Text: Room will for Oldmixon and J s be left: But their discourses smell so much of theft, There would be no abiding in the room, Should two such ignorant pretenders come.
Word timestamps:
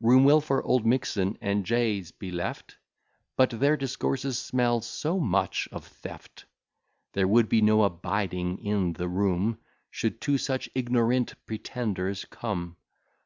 Room 0.00 0.24
will 0.24 0.40
for 0.40 0.62
Oldmixon 0.62 1.36
and 1.42 1.66
J 1.66 2.00
s 2.00 2.10
be 2.10 2.30
left: 2.30 2.78
But 3.36 3.50
their 3.50 3.76
discourses 3.76 4.38
smell 4.38 4.80
so 4.80 5.20
much 5.20 5.68
of 5.70 5.86
theft, 5.86 6.46
There 7.12 7.28
would 7.28 7.50
be 7.50 7.60
no 7.60 7.82
abiding 7.82 8.64
in 8.64 8.94
the 8.94 9.08
room, 9.10 9.58
Should 9.90 10.22
two 10.22 10.38
such 10.38 10.70
ignorant 10.74 11.34
pretenders 11.44 12.24
come. 12.24 12.78